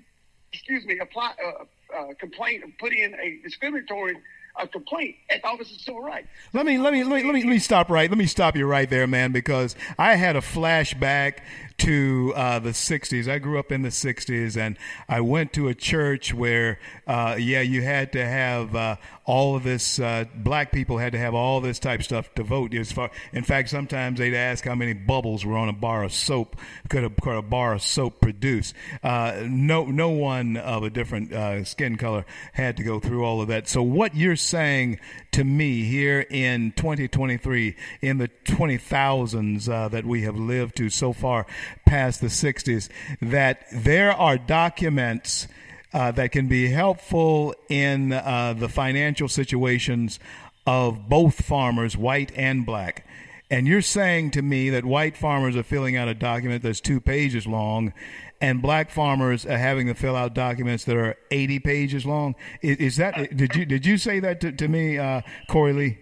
excuse 0.52 0.84
me, 0.84 1.00
apply, 1.00 1.32
uh, 1.44 1.64
uh, 1.96 2.14
complaint, 2.20 2.62
put 2.78 2.92
in 2.92 3.14
a 3.14 3.40
discriminatory 3.42 4.16
a 4.61 4.68
complaint 4.68 5.16
at 5.30 5.42
the 5.42 5.49
Office 5.49 5.73
of 5.73 5.80
Civil 5.80 6.02
Rights. 6.02 6.28
Let 6.52 6.66
me 6.66 6.78
let 6.78 6.92
me 6.92 7.02
let 7.04 7.16
me 7.16 7.23
let 7.25 7.34
me, 7.34 7.42
let 7.42 7.50
me 7.50 7.58
stop 7.58 7.90
right. 7.90 8.08
Let 8.08 8.18
me 8.18 8.26
stop 8.26 8.56
you 8.56 8.66
right 8.66 8.88
there, 8.88 9.06
man, 9.06 9.32
because 9.32 9.75
I 9.99 10.14
had 10.14 10.37
a 10.37 10.40
flashback 10.40 11.38
to 11.78 12.32
uh, 12.37 12.58
the 12.61 12.70
60s. 12.70 13.28
I 13.28 13.38
grew 13.38 13.58
up 13.58 13.73
in 13.73 13.82
the 13.82 13.88
60s, 13.88 14.56
and 14.56 14.78
I 15.08 15.20
went 15.20 15.52
to 15.54 15.68
a 15.68 15.75
church 15.75 16.32
where, 16.32 16.78
uh, 17.06 17.37
yeah, 17.38 17.61
you 17.61 17.82
had 17.82 18.12
to 18.12 18.25
have 18.25 18.76
uh, 18.76 18.96
all 19.25 19.57
of 19.57 19.62
this. 19.62 19.99
Uh, 19.99 20.25
black 20.35 20.73
people 20.73 20.99
had 20.99 21.12
to 21.12 21.19
have 21.19 21.35
all 21.35 21.61
this 21.61 21.78
type 21.78 22.02
stuff 22.02 22.33
to 22.35 22.43
vote. 22.43 22.75
As 22.75 22.93
far, 22.93 23.11
in 23.33 23.45
fact, 23.45 23.69
sometimes 23.69 24.19
they'd 24.19 24.35
ask 24.35 24.64
how 24.64 24.75
many 24.75 24.93
bubbles 24.93 25.45
were 25.45 25.57
on 25.57 25.69
a 25.69 25.73
bar 25.73 26.04
of 26.04 26.12
soap. 26.12 26.57
Could 26.88 27.04
a, 27.04 27.11
could 27.11 27.37
a 27.37 27.43
bar 27.43 27.75
of 27.75 27.83
soap 27.83 28.21
produce? 28.21 28.75
Uh, 29.02 29.45
no, 29.47 29.87
no 29.87 30.11
one 30.11 30.57
of 30.57 30.83
a 30.83 30.90
different 30.90 31.33
uh, 31.33 31.64
skin 31.64 31.97
color 31.97 32.25
had 32.52 32.76
to 32.76 32.83
go 32.83 33.00
through 33.00 33.25
all 33.25 33.40
of 33.40 33.49
that. 33.49 33.69
So, 33.69 33.83
what 33.83 34.14
you're 34.14 34.37
saying 34.37 35.00
to 35.33 35.45
me 35.45 35.85
here 35.85 36.26
in 36.31 36.73
2023, 36.73 37.76
in 38.02 38.19
the 38.19 38.28
20,000s 38.45 39.90
that 39.90 40.04
we 40.04 40.23
have 40.23 40.37
lived 40.37 40.76
to 40.76 40.90
so 40.90 41.12
far, 41.12 41.47
past 41.87 42.21
the 42.21 42.28
60s, 42.28 42.88
that 43.21 43.64
there 43.73 44.12
are 44.12 44.37
documents 44.37 45.49
uh, 45.94 46.10
that 46.10 46.32
can 46.32 46.48
be 46.48 46.68
helpful 46.68 47.54
in 47.68 48.12
uh, 48.12 48.52
the 48.58 48.68
financial 48.68 49.28
situations 49.28 50.18
of 50.66 51.08
both 51.08 51.44
farmers, 51.44 51.96
white 51.96 52.32
and 52.34 52.66
black. 52.66 53.06
And 53.48 53.68
you're 53.68 53.82
saying 53.82 54.32
to 54.32 54.42
me 54.42 54.70
that 54.70 54.84
white 54.84 55.16
farmers 55.16 55.54
are 55.54 55.62
filling 55.62 55.96
out 55.96 56.08
a 56.08 56.14
document 56.14 56.64
that's 56.64 56.80
two 56.80 57.00
pages 57.00 57.46
long, 57.46 57.92
and 58.40 58.60
black 58.60 58.90
farmers 58.90 59.46
are 59.46 59.56
having 59.56 59.86
to 59.86 59.94
fill 59.94 60.16
out 60.16 60.34
documents 60.34 60.84
that 60.84 60.96
are 60.96 61.16
80 61.30 61.60
pages 61.60 62.04
long. 62.04 62.34
Is, 62.60 62.78
is 62.78 62.96
that 62.96 63.36
did 63.36 63.54
you 63.54 63.64
did 63.64 63.86
you 63.86 63.96
say 63.96 64.18
that 64.18 64.40
to, 64.40 64.50
to 64.50 64.66
me, 64.66 64.98
uh, 64.98 65.20
Corey 65.48 65.72
Lea? 65.72 65.98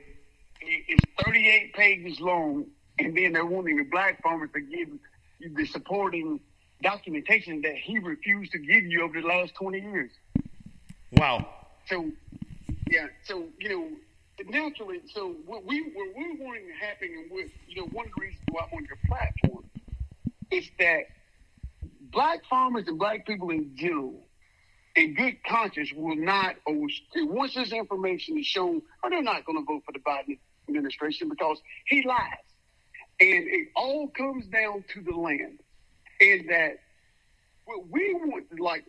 It's 0.63 1.05
38 1.23 1.75
pages 1.75 2.21
long, 2.21 2.65
and 2.99 3.15
then 3.15 3.35
they're 3.35 3.45
wanting 3.45 3.77
the 3.77 3.85
black 3.85 4.23
farmers 4.23 4.49
to 4.55 4.61
give 4.61 4.89
the 5.55 5.67
supporting 5.67 6.41
documentation 6.83 7.63
that 7.63 7.77
he 7.77 7.99
refused 7.99 8.53
to 8.53 8.59
give 8.59 8.85
you 8.85 9.03
over 9.03 9.21
the 9.21 9.27
last 9.27 9.55
20 9.55 9.81
years. 9.81 10.11
Wow. 11.13 11.49
So, 11.87 12.11
yeah, 12.91 13.07
so, 13.25 13.47
you 13.59 13.69
know, 13.69 13.89
naturally, 14.49 15.01
so 15.13 15.35
what 15.47 15.65
we 15.65 15.83
what 15.95 16.09
we're 16.17 16.45
wanting 16.45 16.67
to 16.67 16.87
happen, 16.87 17.09
and 17.13 17.31
with 17.31 17.51
you 17.69 17.83
know, 17.83 17.89
one 17.93 18.07
of 18.07 18.13
the 18.17 18.21
reasons 18.21 18.43
why 18.51 18.63
I'm 18.71 18.79
on 18.79 18.85
your 18.85 18.99
platform 19.07 19.65
is 20.51 20.69
that 20.79 21.05
black 22.13 22.41
farmers 22.49 22.85
and 22.87 22.99
black 22.99 23.27
people 23.27 23.51
in 23.51 23.75
general, 23.75 24.15
in 24.97 25.15
good 25.15 25.43
conscience, 25.45 25.93
will 25.95 26.17
not, 26.17 26.57
once 26.67 27.55
this 27.55 27.73
information 27.73 28.39
is 28.39 28.47
shown, 28.47 28.83
or 29.03 29.11
they're 29.11 29.23
not 29.23 29.45
going 29.47 29.59
to 29.59 29.65
vote 29.65 29.83
for 29.87 29.93
the 29.93 30.01
Biden 30.01 30.39
administration 30.69 31.29
because 31.29 31.61
he 31.87 32.05
lies. 32.07 32.19
And 33.21 33.45
it 33.49 33.69
all 33.77 34.09
comes 34.09 34.47
down 34.47 34.85
to 34.95 35.01
the 35.01 35.13
land. 35.13 35.61
And 36.23 36.49
that 36.51 36.79
we 37.91 38.15
want, 38.15 38.47
like 38.61 38.85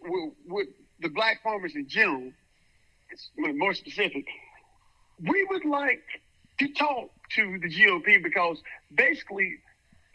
with 0.48 0.68
the 1.00 1.10
black 1.10 1.42
farmers 1.44 1.76
in 1.76 1.88
general, 1.88 2.32
more 3.38 3.74
specific, 3.74 4.26
we 5.20 5.46
would 5.50 5.66
like 5.66 6.04
to 6.60 6.68
talk 6.74 7.10
to 7.32 7.58
the 7.60 7.70
GOP 7.70 8.22
because 8.22 8.62
basically 8.94 9.56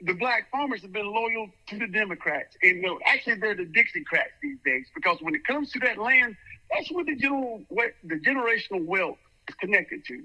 the 0.03 0.15
black 0.15 0.49
farmers 0.53 0.83
have 0.83 0.93
been 0.93 1.13
loyal 1.13 1.49
to 1.67 1.79
the 1.79 1.89
Democrats. 1.89 2.57
And 2.63 2.83
no, 2.83 3.01
actually 3.05 3.35
they're 3.37 3.57
the 3.57 3.65
Dixiecrats 3.65 4.39
these 4.41 4.59
days 4.65 4.87
because 4.95 5.19
when 5.21 5.35
it 5.35 5.45
comes 5.45 5.73
to 5.73 5.81
that 5.81 5.99
land, 5.99 6.37
that's 6.73 6.91
what 6.93 7.07
the 7.07 7.17
general 7.17 7.63
what 7.69 7.95
the 8.05 8.21
generational 8.21 8.85
wealth 8.85 9.19
is 9.49 9.55
connected 9.57 10.05
to. 10.07 10.23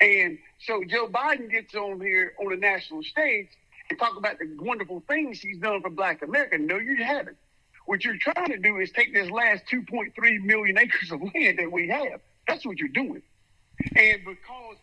And 0.00 0.38
so 0.60 0.84
Joe 0.88 1.08
Biden 1.08 1.50
gets 1.50 1.74
on 1.74 2.00
here 2.00 2.34
on 2.40 2.50
the 2.50 2.56
national 2.56 3.02
stage 3.02 3.48
and 3.90 3.98
talk 3.98 4.16
about 4.16 4.38
the 4.38 4.46
wonderful 4.58 5.02
things 5.08 5.40
he's 5.40 5.58
done 5.58 5.82
for 5.82 5.90
black 5.90 6.22
America. 6.22 6.56
No, 6.58 6.78
you 6.78 7.04
haven't. 7.04 7.36
What 7.86 8.04
you're 8.04 8.18
trying 8.18 8.50
to 8.50 8.58
do 8.58 8.78
is 8.78 8.90
take 8.92 9.12
this 9.12 9.30
last 9.30 9.64
2.3 9.70 10.12
million 10.44 10.78
acres 10.78 11.10
of 11.10 11.20
land 11.34 11.58
that 11.58 11.70
we 11.70 11.88
have. 11.88 12.20
That's 12.46 12.64
what 12.64 12.78
you're 12.78 12.88
doing. 12.88 13.22
And 13.96 14.20
because, 14.24 14.76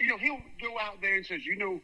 you 0.00 0.08
know, 0.08 0.18
he'll 0.18 0.40
go 0.60 0.78
out 0.80 1.00
there 1.00 1.16
and 1.16 1.24
says, 1.24 1.44
you 1.44 1.56
know, 1.56 1.80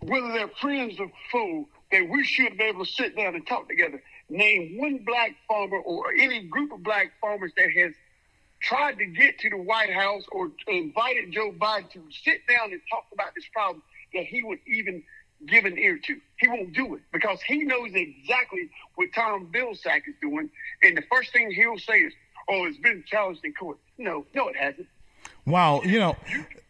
whether 0.00 0.32
they're 0.32 0.50
friends 0.60 0.98
or 0.98 1.10
foe, 1.30 1.68
that 1.90 2.08
we 2.08 2.24
should 2.24 2.56
be 2.56 2.64
able 2.64 2.84
to 2.84 2.90
sit 2.90 3.16
down 3.16 3.34
and 3.34 3.46
talk 3.46 3.68
together. 3.68 4.02
Name 4.30 4.78
one 4.78 4.98
black 5.04 5.32
farmer 5.48 5.78
or 5.78 6.12
any 6.18 6.44
group 6.44 6.72
of 6.72 6.82
black 6.82 7.12
farmers 7.20 7.52
that 7.56 7.70
has 7.72 7.92
tried 8.60 8.98
to 8.98 9.06
get 9.06 9.38
to 9.40 9.50
the 9.50 9.56
White 9.56 9.92
House 9.92 10.24
or 10.32 10.50
invited 10.66 11.32
Joe 11.32 11.52
Biden 11.52 11.90
to 11.92 12.02
sit 12.24 12.46
down 12.46 12.72
and 12.72 12.80
talk 12.90 13.04
about 13.12 13.34
this 13.34 13.46
problem 13.52 13.82
that 14.14 14.24
he 14.24 14.42
would 14.42 14.58
even 14.66 15.02
give 15.46 15.64
an 15.64 15.78
ear 15.78 15.98
to. 16.04 16.20
He 16.38 16.48
won't 16.48 16.72
do 16.72 16.94
it 16.94 17.02
because 17.12 17.40
he 17.42 17.64
knows 17.64 17.90
exactly 17.94 18.70
what 18.94 19.08
Tom 19.14 19.48
Vilsack 19.52 20.02
is 20.08 20.14
doing. 20.20 20.50
And 20.82 20.96
the 20.96 21.02
first 21.10 21.32
thing 21.32 21.50
he'll 21.50 21.78
say 21.78 21.98
is, 21.98 22.12
oh, 22.48 22.64
it's 22.64 22.78
been 22.78 23.04
challenged 23.06 23.44
in 23.44 23.52
court. 23.54 23.78
No, 23.98 24.24
no, 24.34 24.48
it 24.48 24.56
hasn't. 24.56 24.86
Wow, 25.46 25.82
you 25.82 25.98
know, 25.98 26.16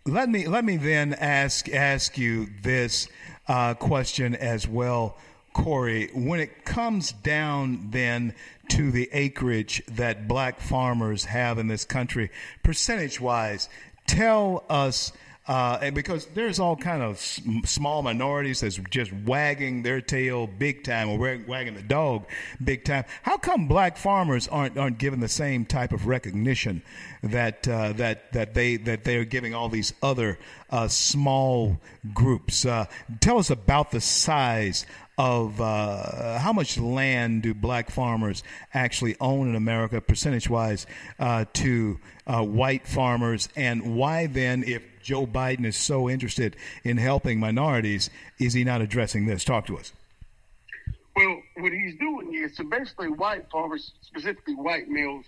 let 0.06 0.28
me 0.28 0.46
let 0.46 0.64
me 0.64 0.76
then 0.76 1.14
ask 1.14 1.68
ask 1.68 2.16
you 2.16 2.48
this 2.62 3.08
uh, 3.46 3.74
question 3.74 4.34
as 4.34 4.68
well, 4.68 5.16
Corey. 5.52 6.10
When 6.14 6.40
it 6.40 6.64
comes 6.64 7.12
down 7.12 7.90
then 7.90 8.34
to 8.70 8.90
the 8.90 9.08
acreage 9.12 9.82
that 9.88 10.28
black 10.28 10.60
farmers 10.60 11.24
have 11.24 11.58
in 11.58 11.66
this 11.66 11.84
country, 11.84 12.30
percentage 12.62 13.20
wise, 13.20 13.68
tell 14.06 14.64
us. 14.68 15.12
Uh, 15.48 15.78
and 15.80 15.94
because 15.94 16.26
there's 16.34 16.60
all 16.60 16.76
kind 16.76 17.02
of 17.02 17.18
small 17.64 18.02
minorities 18.02 18.60
that's 18.60 18.76
just 18.90 19.10
wagging 19.24 19.82
their 19.82 20.02
tail 20.02 20.46
big 20.46 20.84
time 20.84 21.08
or 21.08 21.18
wagging 21.18 21.74
the 21.74 21.82
dog 21.82 22.26
big 22.62 22.84
time. 22.84 23.04
How 23.22 23.38
come 23.38 23.66
black 23.66 23.96
farmers 23.96 24.46
aren't 24.46 24.76
aren't 24.76 24.98
given 24.98 25.20
the 25.20 25.28
same 25.28 25.64
type 25.64 25.92
of 25.94 26.06
recognition 26.06 26.82
that 27.22 27.66
uh, 27.66 27.94
that 27.94 28.30
that 28.32 28.52
they 28.52 28.76
that 28.76 29.04
they 29.04 29.16
are 29.16 29.24
giving 29.24 29.54
all 29.54 29.70
these 29.70 29.94
other 30.02 30.38
uh, 30.68 30.86
small 30.86 31.80
groups? 32.12 32.66
Uh, 32.66 32.84
tell 33.20 33.38
us 33.38 33.48
about 33.48 33.90
the 33.90 34.02
size 34.02 34.84
of 35.18 35.60
uh, 35.60 36.38
how 36.38 36.52
much 36.52 36.78
land 36.78 37.42
do 37.42 37.52
black 37.52 37.90
farmers 37.90 38.44
actually 38.72 39.16
own 39.20 39.48
in 39.48 39.56
America, 39.56 40.00
percentage 40.00 40.48
wise, 40.48 40.86
uh, 41.18 41.44
to 41.54 41.98
uh, 42.28 42.42
white 42.42 42.86
farmers, 42.86 43.48
and 43.56 43.96
why 43.96 44.26
then, 44.26 44.62
if 44.62 44.82
Joe 45.02 45.26
Biden 45.26 45.66
is 45.66 45.76
so 45.76 46.08
interested 46.08 46.56
in 46.84 46.98
helping 46.98 47.40
minorities, 47.40 48.10
is 48.38 48.52
he 48.52 48.62
not 48.62 48.80
addressing 48.80 49.26
this? 49.26 49.42
Talk 49.42 49.66
to 49.66 49.76
us. 49.76 49.92
Well, 51.16 51.42
what 51.56 51.72
he's 51.72 51.98
doing 51.98 52.32
is 52.34 52.56
so 52.56 52.62
basically, 52.62 53.08
white 53.08 53.50
farmers, 53.50 53.90
specifically 54.02 54.54
white 54.54 54.88
males, 54.88 55.24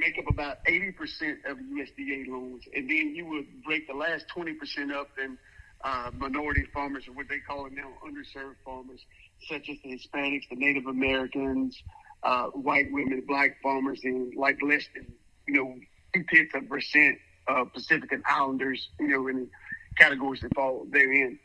make 0.00 0.18
up 0.18 0.28
about 0.28 0.64
80% 0.64 1.44
of 1.44 1.58
USDA 1.58 2.26
loans, 2.26 2.64
and 2.74 2.90
then 2.90 3.14
you 3.14 3.26
would 3.26 3.62
break 3.62 3.86
the 3.86 3.94
last 3.94 4.26
20% 4.34 4.92
up 4.92 5.10
and 5.22 5.38
uh, 5.84 6.10
minority 6.16 6.64
farmers, 6.74 7.08
or 7.08 7.12
what 7.12 7.28
they 7.28 7.38
call 7.38 7.66
it 7.66 7.72
now, 7.72 7.90
underserved 8.06 8.56
farmers, 8.64 9.00
such 9.48 9.68
as 9.68 9.76
the 9.82 9.90
Hispanics, 9.90 10.48
the 10.50 10.56
Native 10.56 10.86
Americans, 10.86 11.82
uh, 12.22 12.46
white 12.48 12.86
women, 12.92 13.22
black 13.26 13.56
farmers, 13.62 14.00
and 14.04 14.34
like 14.34 14.58
less 14.62 14.84
than, 14.94 15.06
you 15.46 15.54
know, 15.54 15.74
two 16.14 16.24
tenths 16.32 16.54
of 16.54 16.68
percent 16.68 17.18
of 17.48 17.72
Pacific 17.72 18.12
and 18.12 18.22
Islanders, 18.26 18.90
you 18.98 19.08
know, 19.08 19.28
in 19.28 19.36
the 19.36 19.48
categories 19.96 20.42
that 20.42 20.54
fall 20.54 20.86
therein. 20.90 21.38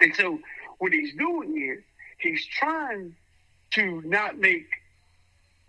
And 0.00 0.14
so 0.16 0.38
what 0.78 0.92
he's 0.92 1.14
doing 1.14 1.76
is 1.76 1.84
he's 2.18 2.44
trying 2.46 3.14
to 3.72 4.02
not 4.04 4.38
make 4.38 4.66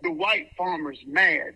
the 0.02 0.10
white 0.10 0.48
farmers 0.56 0.98
mad 1.06 1.54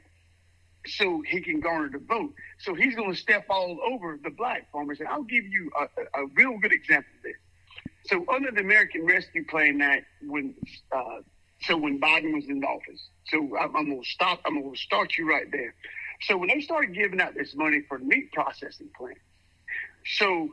so 0.87 1.23
he 1.26 1.40
can 1.40 1.61
garner 1.61 1.88
the 1.90 1.99
vote. 1.99 2.33
So 2.59 2.75
he's 2.75 2.95
going 2.95 3.12
to 3.12 3.19
step 3.19 3.47
all 3.50 3.78
over 3.85 4.19
the 4.23 4.31
black 4.31 4.71
farmers. 4.73 5.00
And 5.00 5.09
I'll 5.09 5.23
give 5.23 5.47
you 5.47 5.71
a, 5.78 6.21
a 6.21 6.26
real 6.35 6.59
good 6.59 6.73
example 6.73 7.11
of 7.16 7.23
this. 7.23 7.37
So 8.07 8.25
under 8.33 8.50
the 8.50 8.61
American 8.61 9.05
Rescue 9.05 9.45
Plan 9.45 9.81
Act, 9.83 10.07
when 10.23 10.55
uh, 10.93 11.21
so 11.62 11.76
when 11.76 12.00
Biden 12.00 12.35
was 12.35 12.45
in 12.49 12.62
office, 12.64 13.09
so 13.26 13.57
I'm, 13.57 13.75
I'm 13.75 13.87
going 13.87 14.02
to 14.02 14.09
stop. 14.09 14.40
I'm 14.45 14.61
going 14.61 14.75
to 14.75 14.81
start 14.81 15.16
you 15.19 15.28
right 15.28 15.50
there. 15.50 15.75
So 16.23 16.37
when 16.37 16.49
they 16.49 16.61
started 16.61 16.95
giving 16.95 17.21
out 17.21 17.35
this 17.35 17.55
money 17.55 17.83
for 17.88 17.99
meat 17.99 18.33
processing 18.33 18.88
plants, 18.97 19.21
so 20.05 20.50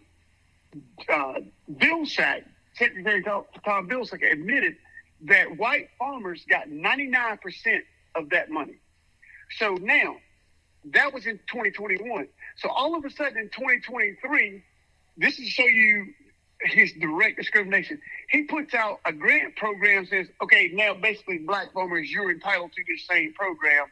uh, 1.09 1.33
Vilsack, 1.71 2.43
Secretary 2.75 3.23
Tom, 3.23 3.45
Bill 3.87 4.01
Vilsack, 4.01 4.31
admitted 4.31 4.75
that 5.25 5.57
white 5.57 5.89
farmers 5.97 6.43
got 6.49 6.67
99% 6.67 7.37
of 8.15 8.29
that 8.31 8.49
money. 8.49 8.75
So 9.57 9.75
now, 9.75 10.17
that 10.85 11.13
was 11.13 11.25
in 11.25 11.37
2021. 11.49 12.27
So 12.57 12.69
all 12.69 12.95
of 12.95 13.05
a 13.05 13.09
sudden 13.09 13.37
in 13.37 13.49
2023, 13.49 14.63
this 15.17 15.39
is 15.39 15.55
so 15.55 15.63
you 15.63 16.13
his 16.61 16.93
direct 16.93 17.37
discrimination. 17.37 17.99
He 18.29 18.43
puts 18.43 18.73
out 18.73 18.99
a 19.05 19.11
grant 19.11 19.55
program 19.55 20.05
says, 20.05 20.27
okay, 20.41 20.71
now 20.73 20.93
basically 20.93 21.39
black 21.39 21.73
farmers, 21.73 22.09
you're 22.09 22.31
entitled 22.31 22.71
to 22.73 22.83
this 22.87 23.05
same 23.05 23.33
program, 23.33 23.87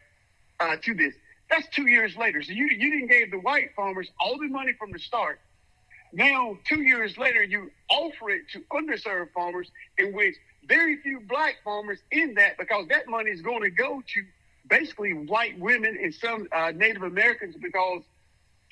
uh, 0.60 0.78
to 0.82 0.94
this. 0.94 1.14
That's 1.50 1.68
two 1.70 1.88
years 1.88 2.16
later. 2.16 2.42
So 2.42 2.54
you 2.54 2.68
you 2.68 2.92
didn't 2.92 3.08
give 3.08 3.32
the 3.32 3.40
white 3.40 3.72
farmers 3.76 4.10
all 4.20 4.38
the 4.38 4.48
money 4.48 4.72
from 4.80 4.92
the 4.92 5.00
start. 5.00 5.40
Now, 6.14 6.58
two 6.68 6.82
years 6.82 7.18
later, 7.18 7.44
you 7.44 7.72
offer 7.90 8.30
it 8.30 8.44
to 8.54 8.60
underserved 8.72 9.32
farmers, 9.34 9.70
in 9.98 10.14
which 10.14 10.36
very 10.66 11.02
few 11.02 11.22
black 11.22 11.56
farmers 11.64 12.00
in 12.12 12.36
that 12.36 12.58
because 12.58 12.88
that 12.90 13.08
money 13.08 13.32
is 13.32 13.42
going 13.42 13.62
to 13.64 13.70
go 13.70 14.02
to 14.02 14.24
basically 14.68 15.14
white 15.14 15.58
women 15.60 15.98
and 16.02 16.14
some 16.14 16.48
uh, 16.52 16.72
Native 16.76 17.04
Americans 17.04 17.56
because 17.62 18.04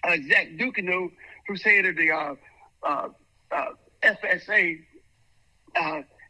uh, 0.04 0.18
Zach 0.28 0.50
Ducheneaux, 0.58 1.12
who's 1.48 1.62
head 1.64 1.86
of 1.86 1.96
the 1.96 2.12
uh, 2.12 2.36
uh, 2.84 3.10
uh 3.52 3.66
FSA, 4.04 4.80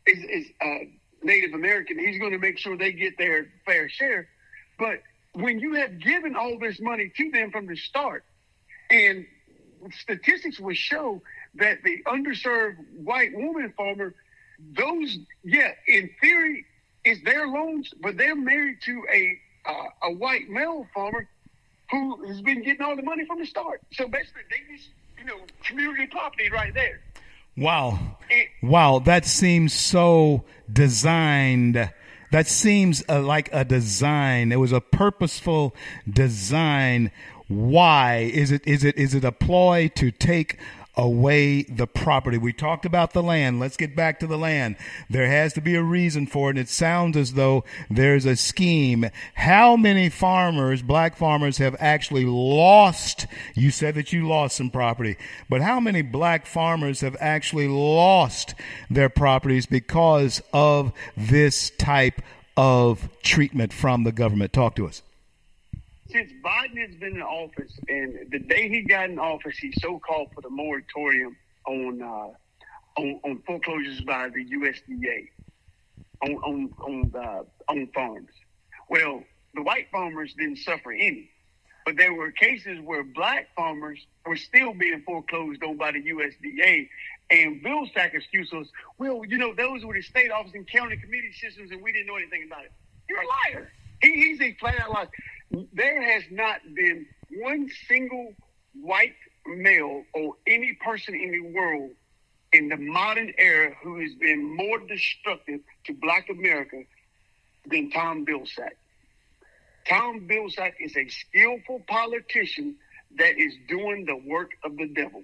is, 0.06 0.20
is 0.24 0.46
Native 1.22 1.54
American. 1.54 2.00
He's 2.00 2.20
going 2.20 2.32
to 2.32 2.40
make 2.40 2.58
sure 2.58 2.78
they 2.78 2.92
get 2.92 3.18
their 3.18 3.48
fair 3.66 3.90
share. 3.90 4.28
But 4.78 5.02
when 5.34 5.60
you 5.60 5.74
have 5.76 6.00
given 6.00 6.36
all 6.36 6.58
this 6.58 6.80
money 6.80 7.12
to 7.16 7.32
them 7.32 7.52
from 7.52 7.68
the 7.68 7.76
start, 7.76 8.24
and 8.90 9.26
statistics 9.92 10.60
will 10.60 10.74
show 10.74 11.22
that 11.56 11.84
the 11.84 12.02
underserved 12.08 12.78
white 13.04 13.36
woman 13.36 13.74
farmer, 13.78 14.16
those, 14.76 15.18
yeah, 15.44 15.72
in 15.88 16.10
theory, 16.22 16.66
is 17.06 17.22
their 17.24 17.48
loans, 17.48 17.94
but 18.02 18.18
they're 18.18 18.36
married 18.36 18.78
to 18.86 19.04
a 19.12 19.38
uh, 19.70 20.08
a 20.08 20.12
white 20.14 20.50
male 20.50 20.88
farmer 20.94 21.28
who 21.92 22.26
has 22.26 22.42
been 22.42 22.64
getting 22.64 22.82
all 22.82 22.96
the 22.96 23.04
money 23.04 23.26
from 23.26 23.40
the 23.40 23.46
start. 23.46 23.82
So 23.92 24.08
basically, 24.08 24.44
they 24.50 24.76
just, 24.76 24.90
you 25.18 25.26
know, 25.26 25.40
community 25.64 26.08
property 26.08 26.50
right 26.50 26.74
there. 26.74 27.02
Wow. 27.58 28.18
wow, 28.64 29.00
that 29.00 29.26
seems 29.26 29.74
so 29.74 30.46
designed. 30.72 31.92
That 32.32 32.48
seems 32.48 33.04
uh, 33.10 33.22
like 33.22 33.50
a 33.52 33.66
design. 33.66 34.52
It 34.52 34.58
was 34.58 34.72
a 34.72 34.80
purposeful 34.80 35.76
design. 36.10 37.12
Why 37.48 38.32
is 38.34 38.52
it? 38.52 38.62
Is 38.66 38.84
it? 38.84 38.96
Is 38.98 39.16
it 39.16 39.26
a 39.26 39.32
ploy 39.32 39.90
to 39.96 40.12
take 40.12 40.58
away 41.00 41.64
the 41.64 41.88
property. 41.88 42.38
We 42.38 42.52
talked 42.52 42.86
about 42.86 43.14
the 43.14 43.24
land. 43.24 43.60
Let's 43.60 43.78
get 43.78 43.96
back 43.96 44.20
to 44.20 44.28
the 44.28 44.38
land. 44.38 44.76
There 45.10 45.28
has 45.28 45.54
to 45.54 45.62
be 45.62 45.76
a 45.76 45.82
reason 45.82 46.28
for 46.28 46.50
it. 46.50 46.52
And 46.52 46.60
it 46.60 46.68
sounds 46.68 47.16
as 47.16 47.34
though 47.34 47.64
there's 47.90 48.26
a 48.26 48.36
scheme. 48.36 49.10
How 49.36 49.78
many 49.78 50.10
farmers, 50.10 50.82
black 50.82 51.16
farmers, 51.16 51.58
have 51.58 51.76
actually 51.80 52.26
lost? 52.26 53.28
You 53.56 53.72
said 53.72 53.96
that 53.96 54.12
you 54.12 54.28
lost 54.28 54.58
some 54.58 54.70
property, 54.70 55.16
but 55.50 55.62
how 55.62 55.80
many 55.80 56.02
black 56.02 56.46
farmers 56.46 57.00
have 57.00 57.16
actually 57.22 57.70
lost 57.70 58.54
their 58.90 59.10
properties 59.10 59.66
because 59.66 60.42
of 60.52 60.92
this 61.16 61.70
type 61.72 62.22
of 62.58 63.08
treatment 63.24 63.72
from 63.72 64.04
the 64.04 64.12
government? 64.12 64.52
Talk 64.52 64.76
to 64.76 64.86
us 64.86 65.02
since 66.12 66.32
Biden 66.44 66.78
has 66.86 66.96
been 66.96 67.16
in 67.16 67.22
office, 67.22 67.72
and 67.88 68.32
the 68.32 68.40
day 68.40 68.68
he 68.68 68.82
got 68.82 69.10
in 69.10 69.20
office, 69.20 69.58
he 69.58 69.72
so 69.80 70.00
called 70.00 70.30
for 70.34 70.42
the 70.42 70.50
moratorium 70.50 71.36
on 71.68 72.02
uh, 72.02 73.00
on, 73.00 73.20
on 73.24 73.42
foreclosures 73.46 74.02
by 74.02 74.30
the 74.30 74.46
USDA 74.46 75.28
on 76.24 76.36
on 76.36 76.74
on, 76.82 77.46
on 77.68 77.88
farms. 77.94 78.32
Well, 78.90 79.24
the 79.54 79.62
white 79.62 79.88
farmers 79.92 80.34
didn't 80.38 80.58
suffer 80.58 80.92
any, 80.92 81.30
but 81.86 81.96
there 81.98 82.14
were 82.14 82.32
cases 82.32 82.80
where 82.84 83.04
black 83.04 83.50
farmers 83.56 84.00
were 84.26 84.38
still 84.38 84.74
being 84.74 85.04
foreclosed 85.06 85.64
on 85.64 85.78
by 85.78 85.92
the 85.92 86.04
USDA. 86.04 86.88
And 87.32 87.62
Bill 87.62 87.86
Vilsack 87.86 88.16
excused 88.16 88.52
us, 88.56 88.66
well, 88.98 89.22
you 89.24 89.38
know, 89.38 89.54
those 89.54 89.86
were 89.86 89.94
the 89.94 90.02
state 90.02 90.32
office 90.32 90.52
and 90.56 90.68
county 90.68 90.98
committee 90.98 91.32
systems, 91.40 91.70
and 91.70 91.80
we 91.80 91.92
didn't 91.92 92.08
know 92.08 92.16
anything 92.16 92.46
about 92.48 92.66
it. 92.66 92.72
You're 93.08 93.22
a 93.22 93.54
liar. 93.54 93.72
He, 94.02 94.14
he's 94.14 94.42
a 94.42 94.56
flat 94.56 94.80
out 94.80 94.92
liar 94.92 95.10
there 95.52 96.02
has 96.02 96.24
not 96.32 96.62
been 96.76 97.06
one 97.38 97.70
single 97.88 98.34
white 98.74 99.16
male 99.46 100.04
or 100.14 100.36
any 100.48 100.74
person 100.84 101.16
in 101.16 101.32
the 101.32 101.42
world 101.42 101.92
in 102.54 102.70
the 102.70 102.78
modern 102.78 103.34
era 103.38 103.74
who 103.84 104.00
has 104.00 104.14
been 104.16 104.56
more 104.56 104.80
destructive 104.80 105.60
to 105.86 105.94
black 105.94 106.30
America 106.30 106.84
than 107.70 107.92
Tom 107.92 108.26
Vilsack. 108.26 108.76
Tom 109.88 110.28
Vilsack 110.28 110.74
is 110.80 110.96
a 110.96 111.08
skillful 111.08 111.82
politician 111.88 112.76
that 113.18 113.38
is 113.38 113.54
doing 113.68 114.06
the 114.06 114.16
work 114.16 114.52
of 114.64 114.78
the 114.78 114.88
devil. 114.88 115.24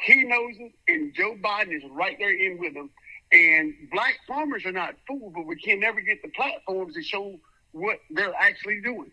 He 0.00 0.24
knows 0.24 0.54
it, 0.58 0.72
and 0.88 1.14
Joe 1.14 1.36
Biden 1.42 1.76
is 1.76 1.82
right 1.90 2.16
there 2.18 2.34
in 2.34 2.58
with 2.58 2.74
him. 2.74 2.90
And 3.30 3.74
black 3.90 4.16
farmers 4.26 4.66
are 4.66 4.72
not 4.72 4.94
fooled, 5.06 5.34
but 5.34 5.46
we 5.46 5.56
can 5.56 5.80
never 5.80 6.00
get 6.00 6.22
the 6.22 6.28
platforms 6.28 6.94
to 6.94 7.02
show 7.02 7.38
what 7.72 7.98
they're 8.10 8.34
actually 8.38 8.80
doing. 8.80 9.10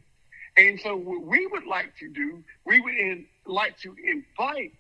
And 0.57 0.79
so 0.79 0.95
what 0.95 1.23
we 1.23 1.47
would 1.47 1.65
like 1.65 1.95
to 1.99 2.09
do, 2.09 2.43
we 2.65 2.79
would 2.81 2.93
in, 2.93 3.25
like 3.45 3.77
to 3.79 3.95
invite 4.03 4.73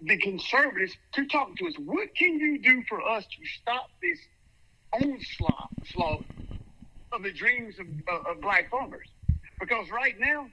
the 0.00 0.16
conservatives 0.18 0.96
to 1.12 1.26
talk 1.26 1.56
to 1.56 1.66
us. 1.66 1.74
What 1.78 2.14
can 2.14 2.38
you 2.38 2.58
do 2.58 2.82
for 2.88 3.00
us 3.00 3.24
to 3.24 3.46
stop 3.60 3.88
this 4.02 4.18
onslaught 4.92 6.24
of 7.12 7.22
the 7.22 7.32
dreams 7.32 7.76
of, 7.78 7.86
of, 8.26 8.40
black 8.40 8.70
farmers? 8.70 9.08
Because 9.60 9.90
right 9.90 10.18
now, 10.18 10.48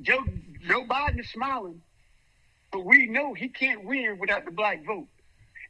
Joe 0.00 0.24
Joe 0.66 0.84
Biden 0.84 1.20
is 1.20 1.30
smiling, 1.30 1.82
but 2.70 2.84
we 2.84 3.06
know 3.06 3.34
he 3.34 3.48
can't 3.48 3.84
win 3.84 4.18
without 4.18 4.44
the 4.44 4.50
black 4.50 4.86
vote. 4.86 5.08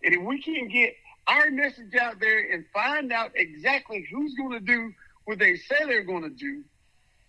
And 0.04 0.14
if 0.14 0.22
we 0.22 0.40
can 0.40 0.68
get 0.68 0.94
our 1.26 1.50
message 1.50 1.94
out 1.94 2.20
there 2.20 2.52
and 2.52 2.64
find 2.72 3.12
out 3.12 3.32
exactly 3.34 4.06
who's 4.12 4.34
going 4.34 4.52
to 4.52 4.60
do 4.60 4.92
what 5.24 5.38
they 5.38 5.56
say 5.56 5.84
they're 5.86 6.04
going 6.04 6.22
to 6.22 6.30
do, 6.30 6.64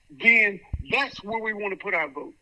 then 0.10 0.60
that's 0.92 1.24
where 1.24 1.42
we 1.42 1.54
want 1.54 1.78
to 1.78 1.84
put 1.84 1.94
our 1.94 2.10
vote. 2.10 2.34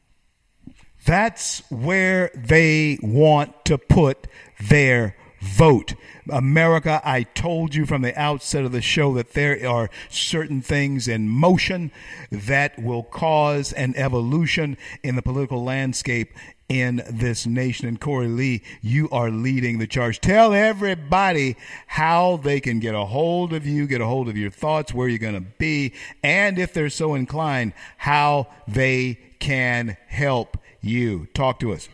That's 1.06 1.64
where 1.72 2.30
they 2.36 3.00
want 3.02 3.66
to 3.66 3.78
put 3.78 4.28
their 4.60 5.16
vote. 5.42 5.96
America, 6.30 7.02
I 7.04 7.24
told 7.24 7.74
you 7.74 7.86
from 7.86 8.04
the 8.04 8.18
outset 8.20 8.64
of 8.64 8.72
the 8.72 8.82
show 8.82 9.14
that 9.16 9.34
there 9.34 9.68
are 9.68 9.90
certain 10.10 10.62
things 10.62 11.08
in 11.08 11.28
motion 11.28 11.92
that 12.32 12.78
will 12.78 13.04
cause 13.04 13.74
an 13.74 13.96
evolution 13.98 14.78
in 15.04 15.16
the 15.16 15.22
political 15.24 15.64
landscape 15.64 16.34
in 16.72 17.04
this 17.10 17.46
nation. 17.46 17.86
And 17.86 18.00
Corey 18.00 18.30
Lea, 18.30 18.64
you 18.82 19.10
are 19.12 19.30
leading 19.30 19.78
the 19.78 19.88
charge. 19.88 20.22
Tell 20.22 20.54
everybody 20.54 21.58
how 21.86 22.38
they 22.38 22.62
can 22.62 22.80
get 22.80 22.96
a 22.96 23.04
hold 23.04 23.52
of 23.52 23.66
you, 23.66 23.86
get 23.88 24.00
a 24.00 24.06
hold 24.06 24.30
of 24.30 24.38
your 24.38 24.50
thoughts, 24.50 24.94
where 24.94 25.10
you're 25.10 25.20
going 25.20 25.34
to 25.34 25.42
be, 25.42 25.94
and 26.24 26.58
if 26.58 26.74
they're 26.74 26.90
so 26.90 27.14
inclined, 27.14 27.74
how 27.98 28.48
they 28.70 29.20
can 29.40 29.98
help 30.08 30.58
you. 30.80 31.28
Talk 31.34 31.60
to 31.60 31.74
us. 31.74 31.90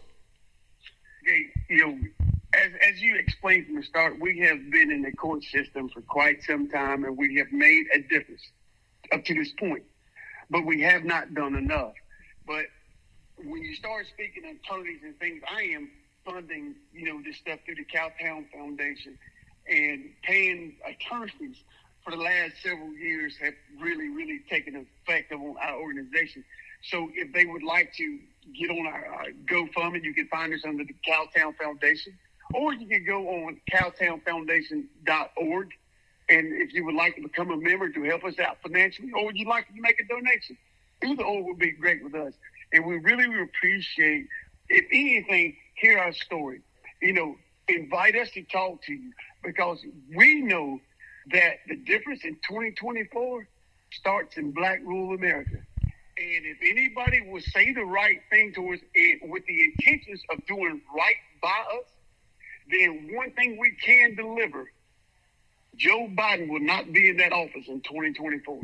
Okay, 1.23 1.47
you 1.69 1.77
know, 1.77 1.97
as, 2.53 2.71
as 2.87 3.01
you 3.01 3.17
explained 3.17 3.65
from 3.65 3.77
the 3.77 3.83
start, 3.83 4.19
we 4.19 4.37
have 4.41 4.59
been 4.69 4.91
in 4.91 5.01
the 5.01 5.11
court 5.11 5.43
system 5.43 5.89
for 5.89 6.01
quite 6.01 6.43
some 6.43 6.69
time, 6.69 7.03
and 7.03 7.17
we 7.17 7.35
have 7.37 7.51
made 7.51 7.87
a 7.95 8.01
difference 8.01 8.41
up 9.11 9.25
to 9.25 9.33
this 9.33 9.51
point. 9.53 9.83
But 10.51 10.67
we 10.67 10.81
have 10.81 11.03
not 11.03 11.33
done 11.33 11.55
enough. 11.55 11.93
But 12.45 12.67
when 13.43 13.63
you 13.63 13.75
start 13.75 14.07
speaking 14.07 14.45
of 14.45 14.55
attorneys 14.55 15.01
and 15.03 15.17
things, 15.19 15.41
I 15.49 15.63
am 15.63 15.89
funding, 16.25 16.75
you 16.93 17.05
know, 17.05 17.21
this 17.23 17.37
stuff 17.37 17.59
through 17.65 17.75
the 17.75 17.85
Cowtown 17.85 18.49
Foundation 18.51 19.17
and 19.69 20.09
paying 20.23 20.75
attorneys 20.85 21.57
for 22.03 22.11
the 22.11 22.17
last 22.17 22.53
several 22.63 22.93
years 22.93 23.35
have 23.41 23.53
really, 23.79 24.09
really 24.09 24.39
taken 24.49 24.75
effect 24.75 25.31
on 25.31 25.55
our 25.61 25.75
organization. 25.75 26.43
So 26.83 27.09
if 27.13 27.33
they 27.33 27.45
would 27.45 27.63
like 27.63 27.93
to 27.95 28.19
get 28.57 28.69
on 28.69 28.87
our, 28.87 29.25
GoFundMe, 29.45 30.03
you 30.03 30.13
can 30.13 30.27
find 30.27 30.53
us 30.53 30.61
under 30.65 30.85
the 30.85 30.95
Cowtown 31.07 31.55
Foundation, 31.57 32.17
or 32.53 32.73
you 32.73 32.87
can 32.87 33.05
go 33.05 33.27
on 33.27 33.59
cowtownfoundation.org. 33.73 35.69
And 36.29 36.61
if 36.61 36.73
you 36.73 36.85
would 36.85 36.95
like 36.95 37.15
to 37.15 37.21
become 37.21 37.51
a 37.51 37.57
member 37.57 37.89
to 37.89 38.03
help 38.03 38.23
us 38.23 38.39
out 38.39 38.57
financially, 38.61 39.11
or 39.11 39.33
you'd 39.33 39.47
like 39.47 39.67
to 39.67 39.81
make 39.81 39.99
a 39.99 40.07
donation, 40.07 40.57
either 41.03 41.23
or 41.23 41.43
would 41.43 41.59
be 41.59 41.71
great 41.71 42.03
with 42.03 42.15
us. 42.15 42.33
And 42.73 42.85
we 42.85 42.97
really 42.97 43.41
appreciate, 43.41 44.27
if 44.69 44.85
anything, 44.91 45.55
hear 45.75 45.97
our 45.97 46.13
story. 46.13 46.61
You 47.01 47.13
know, 47.13 47.35
invite 47.67 48.15
us 48.15 48.31
to 48.31 48.43
talk 48.43 48.81
to 48.83 48.93
you 48.93 49.11
because 49.43 49.79
we 50.15 50.41
know 50.41 50.79
that 51.31 51.57
the 51.67 51.75
difference 51.75 52.23
in 52.23 52.35
2024 52.47 53.47
starts 53.91 54.37
in 54.37 54.51
black 54.51 54.79
rural 54.83 55.15
America. 55.15 55.57
And 56.17 56.45
if 56.45 56.57
anybody 56.63 57.21
will 57.21 57.41
say 57.41 57.73
the 57.73 57.85
right 57.85 58.19
thing 58.31 58.53
towards 58.53 58.81
it 58.93 59.19
with 59.29 59.45
the 59.45 59.63
intentions 59.63 60.21
of 60.31 60.45
doing 60.47 60.81
right 60.95 61.15
by 61.41 61.63
us, 61.79 61.85
then 62.71 63.09
one 63.13 63.31
thing 63.33 63.57
we 63.59 63.71
can 63.83 64.15
deliver 64.15 64.71
Joe 65.75 66.07
Biden 66.17 66.49
will 66.49 66.59
not 66.61 66.91
be 66.91 67.09
in 67.09 67.17
that 67.17 67.31
office 67.31 67.67
in 67.67 67.81
2024. 67.81 68.59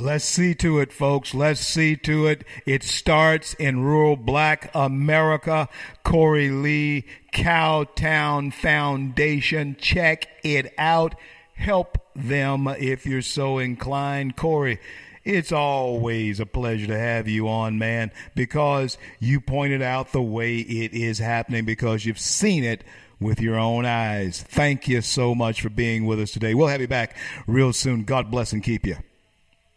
Let's 0.00 0.24
see 0.24 0.54
to 0.54 0.78
it, 0.78 0.92
folks. 0.92 1.34
Let's 1.34 1.60
see 1.60 1.96
to 1.96 2.28
it. 2.28 2.44
It 2.64 2.84
starts 2.84 3.54
in 3.54 3.82
rural 3.82 4.14
black 4.14 4.70
America. 4.72 5.68
Corey 6.04 6.50
Lea, 6.50 7.04
Cowtown 7.32 8.54
Foundation. 8.54 9.74
Check 9.76 10.28
it 10.44 10.72
out. 10.78 11.16
Help 11.54 11.98
them 12.14 12.68
if 12.68 13.06
you're 13.06 13.22
so 13.22 13.58
inclined. 13.58 14.36
Corey, 14.36 14.78
it's 15.24 15.50
always 15.50 16.38
a 16.38 16.46
pleasure 16.46 16.86
to 16.86 16.98
have 16.98 17.26
you 17.26 17.48
on, 17.48 17.76
man, 17.76 18.12
because 18.36 18.98
you 19.18 19.40
pointed 19.40 19.82
out 19.82 20.12
the 20.12 20.22
way 20.22 20.58
it 20.58 20.94
is 20.94 21.18
happening 21.18 21.64
because 21.64 22.06
you've 22.06 22.20
seen 22.20 22.62
it 22.62 22.84
with 23.18 23.40
your 23.40 23.58
own 23.58 23.84
eyes. 23.84 24.42
Thank 24.42 24.86
you 24.86 25.00
so 25.00 25.34
much 25.34 25.60
for 25.60 25.70
being 25.70 26.06
with 26.06 26.20
us 26.20 26.30
today. 26.30 26.54
We'll 26.54 26.68
have 26.68 26.80
you 26.80 26.86
back 26.86 27.16
real 27.48 27.72
soon. 27.72 28.04
God 28.04 28.30
bless 28.30 28.52
and 28.52 28.62
keep 28.62 28.86
you. 28.86 28.98